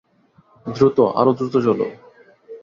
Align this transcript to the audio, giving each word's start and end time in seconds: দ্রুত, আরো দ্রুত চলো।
দ্রুত, 0.65 0.97
আরো 1.19 1.31
দ্রুত 1.37 1.55
চলো। 1.65 1.85